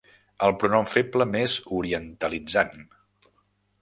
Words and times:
El 0.45 0.53
pronom 0.61 0.87
feble 0.93 1.27
més 1.35 1.57
orientalitzant. 1.81 2.83